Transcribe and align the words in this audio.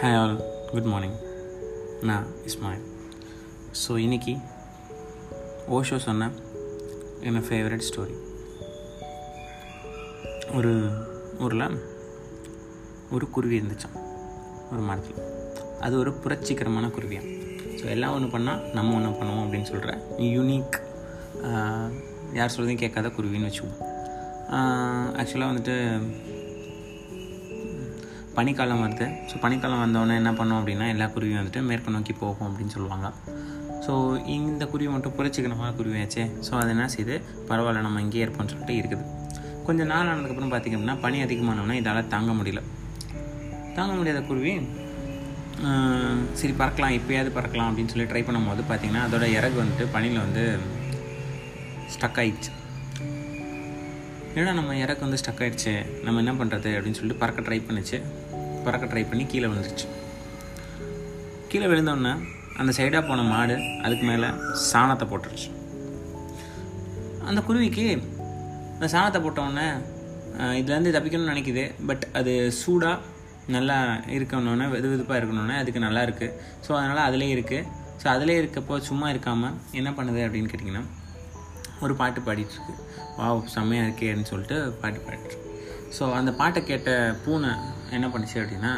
Hi 0.00 0.16
all 0.16 0.40
good 0.70 0.82
morning 0.82 1.14
நான் 2.00 2.26
Ismail 2.46 2.84
so 3.72 3.92
இன்றைக்கி 3.96 4.40
ஓஷோ 5.70 5.96
சொன்ன 5.96 6.30
என்ன 7.20 7.38
ஃபேவரட் 7.38 7.82
ஸ்டோரி 7.90 8.14
ஒரு 10.54 10.72
ஊரில் 11.38 11.80
ஒரு 13.10 13.30
குருவி 13.30 13.60
இருந்துச்சான் 13.60 13.96
ஒரு 14.72 14.80
மரத்தில். 14.80 15.18
அது 15.80 15.98
ஒரு 15.98 16.12
புரட்சிகரமான 16.12 16.86
குருவியாக 16.88 17.26
ஸோ 17.76 17.84
எல்லாம் 17.84 18.14
ஒன்று 18.14 18.38
பண்ணால் 18.38 18.72
நம்ம 18.72 18.94
ஒன்று 18.94 19.10
பண்ணுவோம் 19.10 19.44
அப்படின்னு 19.44 19.62
சொல்கிற 19.62 20.02
யூனிக் 20.18 20.78
யார் 22.32 22.52
சொல்கிறதையும் 22.56 22.78
கேட்காத 22.78 23.08
குருவின்னு 23.08 23.50
வச்சுக்குவோம் 23.50 23.86
ஆக்சுவலாக 25.16 25.50
வந்துட்டு 25.52 25.76
பனிக்காலம் 28.40 28.82
வருது. 28.86 29.08
ஸோ 29.30 29.36
பனிக்காலம் 29.46 29.84
வந்தோடனே 29.84 30.18
என்ன 30.22 30.32
பண்ணோம் 30.40 30.60
அப்படின்னா 30.60 30.88
எல்லா 30.96 31.08
குருவியும் 31.14 31.40
வந்துட்டு 31.42 31.62
மேற்கு 31.70 31.96
நோக்கி 31.96 32.14
போகும் 32.24 32.48
அப்படின்னு 32.50 32.74
சொல்லுவாங்க. 32.76 33.08
ஸோ 33.84 33.92
இந்த 34.36 34.62
குருவி 34.72 34.90
மட்டும் 34.94 35.14
புரட்சிகரமான 35.18 35.70
குருவியாச்சே. 35.78 36.24
ஸோ 36.46 36.52
அது 36.60 36.70
என்ன 36.74 36.86
செய்யுது 36.94 37.14
பரவாயில்ல 37.48 37.86
நம்ம 37.86 38.00
இங்கேயே 38.04 38.24
இருப்போம்னு 38.26 38.52
சொல்லிட்டு 38.52 38.76
இருக்குது. 38.82 39.06
கொஞ்சம் 39.66 39.90
நாள் 39.92 40.10
ஆனதுக்கப்புறம் 40.12 40.52
பார்த்திங்க 40.52 40.76
அப்படின்னா 40.78 40.98
பனி 41.04 41.18
அதிகமானோன்னா 41.24 41.74
இதால் 41.80 42.08
தாங்க 42.14 42.32
முடியல. 42.38 42.62
தாங்க 43.78 43.92
முடியாத 43.98 44.20
குருவி 44.30 44.54
சரி 46.40 46.52
பறக்கலாம் 46.60 46.94
இப்போயாவது 46.98 47.30
பறக்கலாம் 47.36 47.68
அப்படின்னு 47.70 47.92
சொல்லி 47.92 48.06
ட்ரை 48.12 48.22
பண்ணும்போது 48.28 48.62
பார்த்திங்கன்னா 48.70 49.02
அதோட 49.08 49.24
இறகு 49.38 49.56
வந்துட்டு 49.62 49.86
பனியில் 49.94 50.24
வந்து 50.26 50.44
ஸ்டக் 51.94 52.20
ஆயிடுச்சு. 52.22 52.52
ஏன்னா 54.38 54.52
நம்ம 54.58 54.76
இறக்கு 54.84 55.04
வந்து 55.06 55.20
ஸ்டக் 55.22 55.42
ஆயிடுச்சு? 55.44 55.74
நம்ம 56.06 56.20
என்ன 56.24 56.32
பண்ணுறது 56.40 56.70
அப்படின்னு 56.76 56.98
சொல்லிட்டு 56.98 57.22
பறக்க 57.22 57.44
ட்ரை 57.48 57.58
பண்ணுச்சு. 57.68 57.98
பறக்க 58.66 58.86
ட்ரை 58.92 59.04
பண்ணி 59.10 59.24
கீழே 59.32 59.46
விழுந்துருச்சு. 59.50 59.88
கீழே 61.52 61.66
விழுந்தோடனே 61.72 62.12
அந்த 62.60 62.70
சைடாக 62.78 63.02
போன 63.08 63.20
மாடு 63.32 63.56
அதுக்கு 63.84 64.04
மேலே 64.10 64.28
சாணத்தை 64.70 65.06
போட்டுருச்சு. 65.10 65.48
அந்த 67.28 67.40
குருவிக்கு 67.48 67.86
அந்த 68.74 68.86
சாணத்தை 68.94 69.20
போட்டோடனே 69.24 69.66
இதுலேருந்து 70.60 70.94
தப்பிக்கணும்னு 70.96 71.32
நினைக்குது 71.32 71.64
பட் 71.88 72.04
அது 72.18 72.32
சூடாக 72.60 72.98
நல்லா 73.54 73.76
இருக்கணுன்னே 74.16 74.66
வெது 74.74 74.88
வெதுப்பாக 74.92 75.18
இருக்கணுன்னே 75.20 75.56
அதுக்கு 75.62 75.80
நல்லா 75.86 76.02
இருக்குது 76.06 76.34
ஸோ 76.66 76.70
அதனால் 76.78 77.06
அதிலே 77.08 77.28
இருக்குது 77.36 77.66
ஸோ 78.02 78.06
அதிலே 78.14 78.36
இருக்கப்போ 78.40 78.74
சும்மா 78.88 79.06
இருக்காமல் 79.12 79.56
என்ன 79.80 79.90
பண்ணுது 79.98 80.20
அப்படின்னு 80.26 80.50
கேட்டிங்கன்னா 80.52 80.84
ஒரு 81.84 81.94
பாட்டு 82.00 82.20
பாடிட்டுருக்கு. 82.26 82.74
வா 83.18 83.26
செம்மையாக 83.54 83.86
இருக்கேன்னு 83.88 84.28
சொல்லிட்டு 84.30 84.56
பாட்டு 84.80 85.00
பாடிட்டு 85.06 85.36
ஸோ 85.96 86.04
அந்த 86.18 86.30
பாட்டை 86.40 86.60
கேட்ட 86.70 86.90
பூனை 87.24 87.52
என்ன 87.98 88.06
பண்ணுச்சு 88.14 88.36
அப்படின்னா 88.42 88.72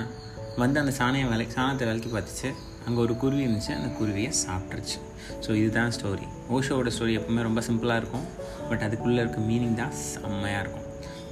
வந்து 0.62 0.78
அந்த 0.82 0.92
சாணையை 0.98 1.26
விலை 1.32 1.46
சாணத்தை 1.56 1.84
விலைக்கு 1.88 2.10
பார்த்துச்சு. 2.14 2.48
அங்கே 2.86 2.98
ஒரு 3.04 3.14
குருவி 3.22 3.42
இருந்துச்சு. 3.46 3.72
அந்த 3.78 3.88
குருவியை 3.98 4.30
சாப்பிட்ருச்சு 4.44 4.98
ஸோ 5.44 5.50
இதுதான் 5.60 5.92
ஸ்டோரி 5.96 6.26
ஓஷோவோட 6.54 6.90
ஸ்டோரி 6.94 7.12
எப்பவுமே 7.18 7.42
ரொம்ப 7.48 7.60
சிம்பிளாக 7.68 8.00
இருக்கும். 8.02 8.24
பட் 8.68 8.82
அதுக்குள்ளே 8.86 9.20
இருக்க 9.24 9.40
மீனிங் 9.50 9.76
தான் 9.82 9.94
செம்மையாக 10.12 10.62
இருக்கும். 10.64 10.86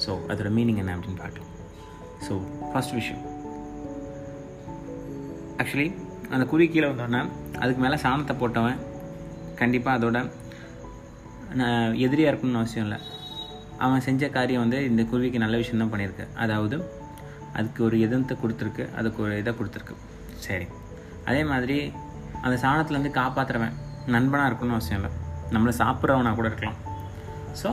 ஸோ 0.05 0.11
அதோட 0.33 0.51
மீனிங் 0.59 0.81
என்ன 0.83 0.95
அப்படின்னு 0.97 1.21
பார்க்கலாம். 1.25 1.51
ஸோ 2.27 2.35
ஃபர்ஸ்ட் 2.71 2.95
விஷயம். 3.01 3.25
ஆக்சுவலி 5.63 5.89
அந்த 6.35 6.45
குருவி 6.51 6.69
கீழே 6.75 6.89
வந்தோடனே 6.91 7.21
அதுக்கு 7.63 7.81
மேலே 7.85 7.97
சாணத்தை 8.05 8.37
போட்டவன் 8.43 8.79
கண்டிப்பாக 9.61 9.99
அதோட 9.99 10.19
நான் 11.61 11.97
எதிரியாக 12.07 12.31
இருக்கணும்னு 12.33 12.61
அவசியம் 12.63 12.87
இல்லை. 12.87 12.99
அவன் 13.85 14.05
செஞ்ச 14.07 14.23
காரியம் 14.37 14.63
வந்து 14.65 14.79
இந்த 14.91 15.03
குருவிக்கு 15.11 15.45
நல்ல 15.45 15.57
விஷயம் 15.63 15.83
தான் 15.83 15.93
பண்ணியிருக்கு. 15.93 16.27
அதாவது 16.45 16.77
அதுக்கு 17.59 17.81
ஒரு 17.89 17.97
எதிர்த்தை 18.07 18.35
கொடுத்துருக்கு 18.43 18.85
அதுக்கு 18.99 19.21
ஒரு 19.27 19.35
இதை 19.43 19.53
கொடுத்துருக்கு. 19.59 19.97
சரி. 20.47 20.67
அதே 21.29 21.43
மாதிரி 21.53 21.79
அந்த 22.45 22.57
சாணத்துலேருந்து 22.65 23.13
காப்பாற்றுறவன் 23.21 23.77
நண்பனாக 24.15 24.49
இருக்கணும்னு 24.51 24.77
அவசியம் 24.79 25.01
இல்லை. 25.01 25.13
நம்மளை 25.55 25.73
சாப்பிட்றவனா 25.83 26.33
கூட 26.41 26.49
இருக்கலாம். 26.51 26.79
ஸோ 27.63 27.71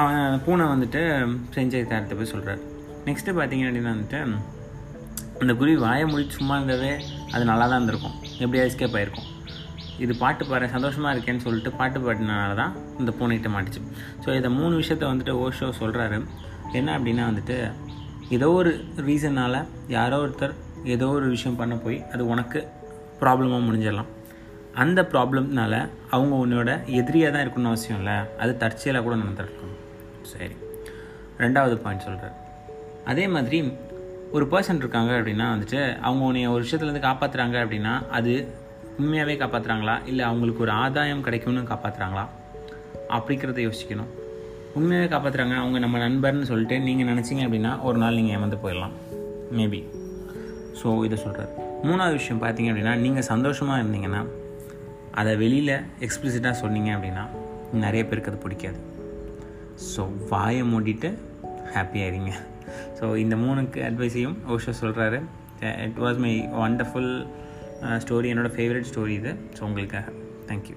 அவன் 0.00 0.40
பூனை 0.44 0.66
வந்துட்டு 0.72 1.00
செஞ்ச 1.54 1.80
காரியத்தை 1.88 2.16
போய் 2.18 2.32
சொல்கிறார் 2.34 2.60
நெக்ஸ்ட்டு 3.08 3.34
பார்த்தீங்க 3.38 3.64
அப்படின்னா 3.68 3.94
வந்துட்டு 3.94 4.20
அந்த 5.42 5.52
குருவி 5.60 5.78
வாயை 5.86 6.04
முடிச்சு 6.10 6.38
சும்மா 6.38 6.54
இருந்ததே 6.58 6.92
அது 7.34 7.42
நல்லா 7.50 7.64
தான் 7.70 7.78
இருந்திருக்கும். 7.78 8.14
எப்படியாவது 8.42 8.70
எஸ்கேப் 8.70 8.96
ஆகிருக்கும் 8.98 9.30
இது 10.04 10.12
பாட்டு 10.22 10.44
பாரு 10.50 10.66
சந்தோஷமாக 10.74 11.12
இருக்கேன்னு 11.14 11.44
சொல்லிட்டு 11.44 11.70
பாட்டு 11.80 11.98
பாடினால 12.06 12.54
தான் 12.60 12.72
இந்த 13.00 13.10
பூனைகிட்ட 13.18 13.50
மாட்டுச்சு. 13.54 13.82
ஸோ 14.24 14.28
இதை 14.38 14.48
மூணு 14.58 14.74
விஷயத்த 14.80 15.04
வந்துட்டு 15.10 15.34
ஓஷோ 15.44 15.68
சொல்கிறாரு 15.80 16.18
என்ன 16.76 16.98
அப்படின்னா 16.98 17.24
வந்துட்டு 17.30 17.56
ஏதோ 18.36 18.48
ஒரு 18.50 18.70
ரீசனால் 19.08 19.58
யாரோ 19.96 20.16
ஒருத்தர் 20.24 20.54
ஏதோ 20.94 21.06
ஒரு 21.18 21.26
விஷயம் 21.34 21.58
பண்ண 21.60 21.74
போய் 21.84 21.98
அது 22.12 22.22
உனக்கு 22.32 22.60
ப்ராப்ளமாக 23.20 23.64
முடிஞ்சிடலாம். 23.66 24.10
அந்த 24.82 25.00
ப்ராப்ளம்னால 25.12 25.74
அவங்க 26.10 26.34
உன்னோட 26.44 26.70
எதிரியாக 27.00 27.30
தான் 27.34 27.44
இருக்கணும்னு 27.44 27.72
அவசியம் 27.72 28.00
இல்லை. 28.00 28.16
அது 28.38 28.52
தற்செயலாக 28.62 29.04
கூட 29.04 29.16
நடந்துருக்கணும் 29.22 29.78
சரி. 30.32 30.56
ரெண்டாவது 31.44 31.76
பாயிண்ட் 31.84 32.06
சொல்கிறார் 32.06 32.36
அதே 33.04 33.24
மாதிரி 33.34 33.58
ஒரு 34.36 34.44
பர்சன் 34.52 34.82
இருக்காங்க 34.84 35.12
அப்படின்னா 35.18 35.46
வந்துட்டு 35.54 35.80
அவங்க 36.06 36.22
உன்னைய 36.28 36.50
ஒரு 36.54 36.62
விஷயத்துலேருந்து 36.64 37.06
காப்பாற்றுறாங்க 37.08 37.56
அப்படின்னா 37.64 37.94
அது 38.18 38.32
உண்மையாகவே 38.98 39.34
காப்பாற்றுறாங்களா 39.42 39.96
இல்லை 40.06 40.24
அவங்களுக்கு 40.24 40.64
ஒரு 40.66 40.72
ஆதாயம் 40.84 41.24
கிடைக்கும்னு 41.26 41.70
காப்பாற்றுறாங்களா 41.72 42.24
அப்படிங்கிறத 43.16 43.60
யோசிக்கணும். 43.68 44.10
உண்மையாகவே 44.78 45.08
காப்பாற்றுறாங்க 45.12 45.54
அவங்க 45.60 45.78
நம்ம 45.84 45.98
நண்பர்னு 46.06 46.48
சொல்லிட்டு 46.50 46.76
நீங்கள் 46.86 47.08
நினச்சிங்க 47.10 47.44
அப்படின்னா 47.46 47.72
ஒரு 47.88 47.98
நாள் 48.02 48.18
நீங்கள் 48.18 48.34
ஏமாந்து 48.36 48.58
போயிடலாம். 48.64 48.94
மேபி 49.58 49.80
ஸோ 50.80 50.88
இதை 51.06 51.16
சொல்கிறார் 51.22 51.52
மூணாவது 51.86 52.16
விஷயம் 52.20 52.42
பார்த்தீங்க 52.42 52.70
அப்படின்னா 52.72 52.94
நீங்கள் 53.04 53.26
சந்தோஷமாக 53.30 53.80
இருந்தீங்கன்னா 53.82 54.20
அதை 55.20 55.32
வெளியில் 55.42 55.74
எக்ஸ்பிளிசிட்டாக 56.06 56.54
சொன்னீங்க 56.62 56.90
அப்படின்னா 56.96 57.24
நிறைய 57.84 58.02
பேருக்கு 58.08 58.30
அது 58.32 58.42
பிடிக்காது. 58.44 58.78
ஸோ 59.92 60.02
வாயை 60.30 60.62
மூடிட்டு 60.72 61.08
ஹாப்பியாக 61.74 62.10
இருங்க 62.12 62.32
ஸோ 62.98 63.06
இந்த 63.24 63.34
மூணுக்கு 63.42 63.80
அட்வைஸையும் 63.88 64.36
ஓஷோ 64.54 64.74
சொல்கிறாரு 64.82 65.18
it 65.86 66.00
was 66.04 66.22
my 66.24 66.34
wonderful 66.62 67.12
story 68.04 68.28
என்னோடய 68.32 68.54
ஃபேவரட் 68.56 68.88
ஸ்டோரி 68.92 69.14
இது. 69.20 69.32
ஸோ 69.56 69.62
உங்களுக்காக 69.68 70.12
தேங்க்யூ 70.50 70.76